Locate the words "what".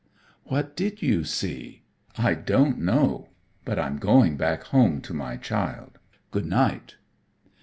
0.45-0.75